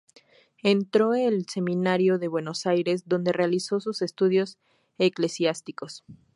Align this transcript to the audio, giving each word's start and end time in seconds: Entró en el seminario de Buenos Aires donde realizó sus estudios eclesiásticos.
Entró 0.63 1.13
en 1.13 1.27
el 1.31 1.45
seminario 1.47 2.17
de 2.17 2.27
Buenos 2.27 2.65
Aires 2.65 3.03
donde 3.05 3.33
realizó 3.33 3.79
sus 3.79 4.01
estudios 4.01 4.57
eclesiásticos. 4.97 6.03